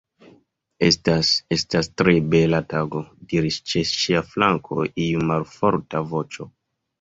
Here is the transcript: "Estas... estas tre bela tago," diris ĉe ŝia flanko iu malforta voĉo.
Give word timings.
"Estas... 0.85 1.33
estas 1.55 1.89
tre 2.01 2.15
bela 2.35 2.61
tago," 2.73 3.01
diris 3.35 3.59
ĉe 3.75 3.85
ŝia 3.91 4.25
flanko 4.31 4.87
iu 5.05 5.29
malforta 5.35 6.03
voĉo. 6.17 6.51